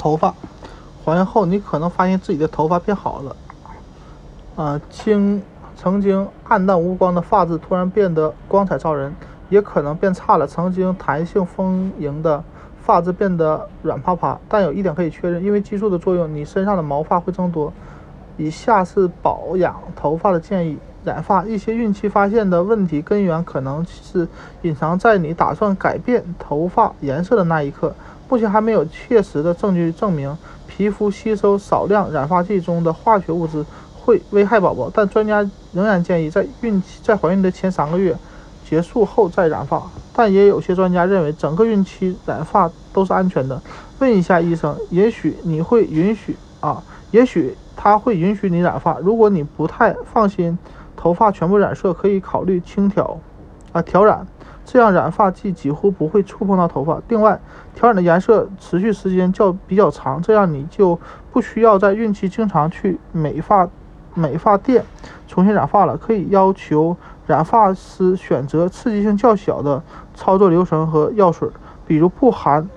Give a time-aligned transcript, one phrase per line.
[0.00, 0.34] 头发，
[1.04, 3.36] 怀孕后你可能发现自己的头发变好了，
[4.56, 5.42] 啊，经
[5.76, 9.14] 曾经暗淡无光的发质突然变得光彩照人，
[9.50, 10.46] 也可能变差了。
[10.46, 12.42] 曾经弹性丰盈的
[12.80, 14.38] 发质变得软趴趴。
[14.48, 17.70] 但有一点可以确认，因为激素的作用，你身上的毛发会增多。
[18.38, 21.44] 以下是保养头发的建议：染发。
[21.44, 24.26] 一些孕期发现的问题根源可能是
[24.62, 27.94] 隐藏在你打算改变头发颜色的那一刻。
[28.28, 30.36] 目前还没有切实的证据证明
[30.68, 33.64] 皮肤吸收少量染发剂中的化学物质
[33.98, 38.16] 会危害宝宝，但专家仍然建议在孕期在怀孕的前三个月
[38.64, 39.82] 结束后再染发。
[40.12, 43.60] 但也有些专家认为整个孕期染发都是安全的。
[43.98, 48.98] 问一下医生，也许你会允许啊，也许他会允许你染发。
[49.00, 50.56] 如果你不太放心
[51.00, 53.18] 头发全部染色，可以考虑轻调
[53.72, 54.26] 啊调染。
[54.66, 57.00] 这样染发剂几乎不会触碰到头发。
[57.08, 57.40] 另外，
[57.74, 60.96] 调染的颜色持续时间较比较长，这样你就
[61.32, 63.66] 不需要在孕期经常去美发
[64.14, 64.84] 美发店
[65.26, 65.96] 重新染发了。
[65.96, 66.94] 可以要求
[67.26, 69.82] 染发师选择刺激性较小的
[70.14, 71.48] 操作流程和药水，
[71.86, 72.68] 比如不含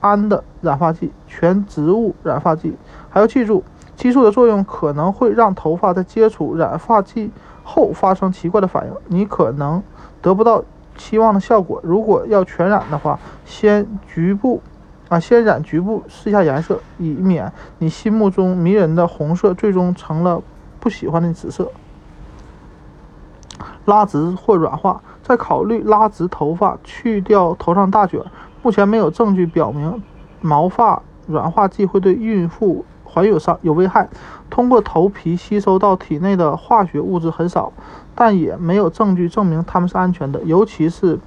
[0.00, 2.74] 氨的染发剂、全植物染发剂。
[3.10, 3.62] 还要记住，
[3.96, 7.30] 激素的作用可能会让头发在接触染发剂
[7.64, 9.82] 后发生奇怪的反应，你可能
[10.22, 10.62] 得不到。
[10.96, 14.62] 期望的效果，如果要全染的话，先局部
[15.08, 20.40] 啊，先染局部试一下颜色，以免你心目中迷人的红色最终成了
[20.78, 21.68] 不喜欢的紫色。
[23.86, 28.20] 拉直或软化，在考虑拉直头发、去掉头上大卷。
[28.62, 30.00] 目前没有证据表明
[30.40, 34.08] 毛发软化剂会对孕妇怀有伤有危害。
[34.50, 37.72] 通过头皮吸收到体内的化学物质很少。
[38.16, 41.18] 但也没有证据证明它们是安全的，尤其是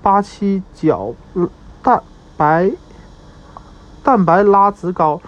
[0.00, 1.12] 八七角
[1.82, 2.00] 蛋
[2.36, 2.70] 白
[4.04, 5.20] 蛋白拉直膏，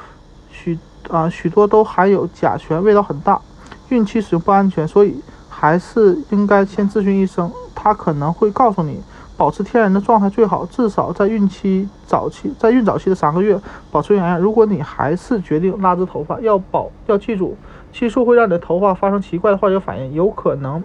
[0.49, 0.79] 许
[1.11, 3.41] 啊许多都含有甲醛，味道很大，
[3.89, 9.03] 孕期使用不安全，所以还是应该先咨询医生，他可能会告诉你，
[9.39, 13.59] 保持天然的状态最好，至少在孕期早期，在孕早期的三个月
[13.93, 14.37] 保持原样。
[14.37, 17.57] 如果你还是决定拉直头发，要保要记住，
[17.93, 20.83] 激素会让你的头发发生奇怪的化学反应，有可能。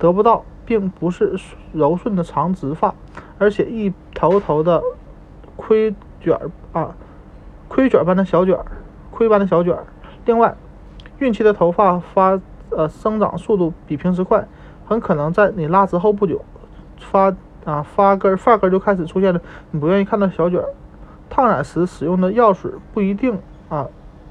[0.00, 1.38] 得不到，并不是
[1.72, 2.92] 柔顺的长直发，
[3.38, 4.82] 而且一头头的
[5.54, 6.92] 盔卷儿啊，
[7.68, 8.66] 盔卷般的小卷儿，
[9.12, 9.86] 盔般的小卷儿。
[10.24, 10.56] 另外，
[11.20, 12.40] 孕期的头发发
[12.70, 14.44] 呃生长速度比平时快，
[14.84, 16.44] 很可能在你拉直后不久，
[16.98, 17.32] 发
[17.64, 19.40] 啊发根发根就开始出现了
[19.70, 20.66] 你不愿意看到小卷儿。
[21.30, 23.86] 烫染时使用的药水不一定啊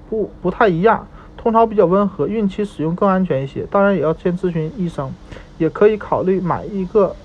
[0.10, 3.66] 不不太一样，通常比较温和，孕期使用更安全一些。
[3.72, 5.12] 当然也要先咨询医生。
[5.58, 7.16] 也可以考虑买一个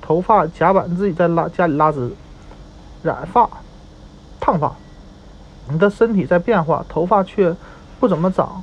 [0.00, 2.10] 头发夹板，自己在拉家里拉直、
[3.02, 3.46] 染发、
[4.40, 4.72] 烫发。
[5.68, 7.54] 你的身体在变化，头发却
[8.00, 8.62] 不怎么长。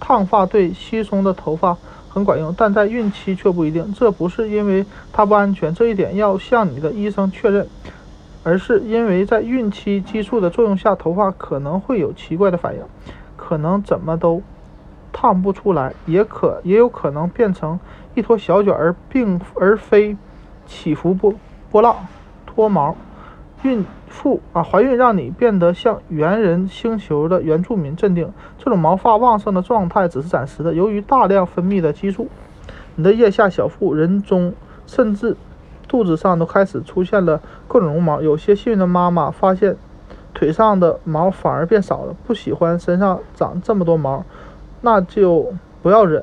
[0.00, 1.76] 烫发对稀松的头发
[2.08, 3.92] 很管用，但在孕期却不一定。
[3.94, 7.66] 这不是因为它不安全，这一点要向你的医生确认，
[8.42, 12.80] 而是因为在孕期激素的作用下，头发可能会有奇怪的反应，
[13.36, 14.42] 可能怎么都。
[15.10, 17.80] 烫不出来，也可也有可能变成
[18.14, 20.16] 一坨小卷，而并而非
[20.64, 21.34] 起伏波
[21.72, 21.96] 波浪
[22.46, 22.94] 脱毛。
[23.62, 28.32] 孕妇啊，怀孕让你变得像猿人星球的原住民，镇定。
[28.56, 30.72] 这种毛发旺盛的状态只是暂时的。
[30.74, 32.28] 由于大量分泌的激素，
[32.94, 34.54] 你的腋下、小腹、人中，
[34.86, 35.36] 甚至
[35.88, 38.22] 肚子上都开始出现了各种绒毛。
[38.22, 39.76] 有些幸运的妈妈发现
[40.32, 44.24] 腿上的毛反而变少了，不喜欢身上长这么多毛。
[44.80, 45.52] 那就
[45.82, 46.22] 不要忍，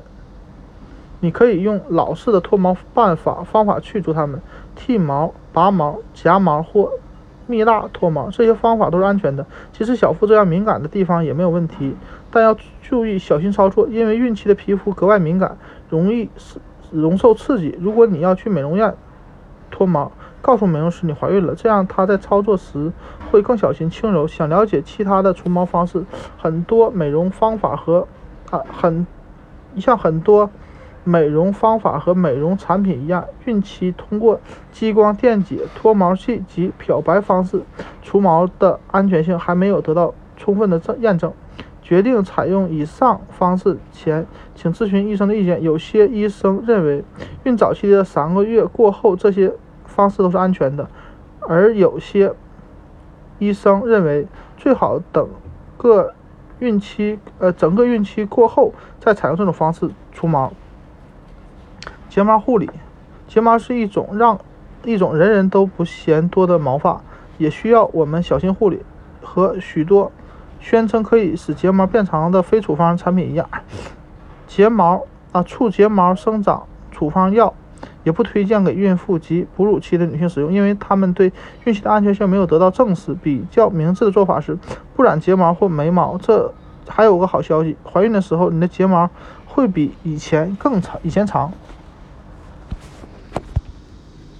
[1.20, 4.40] 你可以用老式的脱毛办法方法去除它们，
[4.74, 6.90] 剃毛、拔毛、夹毛或
[7.46, 9.46] 蜜蜡脱毛，这些方法都是安全的。
[9.72, 11.96] 其实小腹这样敏感的地方也没有问题，
[12.30, 15.56] 但要注意小心操作，因为孕期的皮肤格外敏感，
[15.88, 16.28] 容易
[16.90, 17.76] 容受刺激。
[17.80, 18.94] 如果你要去美容院
[19.70, 20.12] 脱毛，
[20.42, 22.92] 告诉美容师你怀孕了，这样他在操作时
[23.30, 24.26] 会更小心轻柔。
[24.26, 26.04] 想了解其他的除毛方式，
[26.38, 28.06] 很多美容方法和。
[28.48, 29.04] 啊，很
[29.76, 30.48] 像很多
[31.08, 34.40] 美容方法和美容产品一样，孕期通过
[34.72, 37.62] 激光电解脱毛器及漂白方式
[38.02, 41.32] 除毛的安全性还没有得到充分的证验证。
[41.80, 44.26] 决定采用以上方式前，
[44.56, 45.62] 请咨询医生的意见。
[45.62, 47.04] 有些医生认为，
[47.44, 49.52] 孕早期的三个月过后，这些
[49.84, 50.90] 方式都是安全的，
[51.38, 52.34] 而有些
[53.38, 54.26] 医生认为
[54.56, 55.28] 最好等
[55.76, 56.12] 个。
[56.58, 60.50] 孕期，呃，整个孕期过后再采用这种方式除毛。
[62.16, 62.70] 睫毛护理，
[63.28, 64.40] 睫毛是一种让
[64.86, 67.02] 一种人人都不嫌多的毛发，
[67.36, 68.80] 也需要我们小心护理。
[69.20, 70.10] 和许多
[70.58, 73.46] 宣称可以使睫毛变长的非处方产品一样，
[74.46, 77.52] 睫毛啊促睫毛生长处方药
[78.02, 81.30] 也不推荐给孕妇及哺乳期的女性使用，因为它们对
[81.64, 83.12] 孕期的安全性没有得到证实。
[83.12, 84.58] 比较明智的做法是
[84.94, 86.16] 不染睫毛或眉毛。
[86.16, 86.54] 这
[86.88, 89.10] 还有个好消息，怀孕的时候你的睫毛
[89.44, 91.52] 会比以前更长，以前长。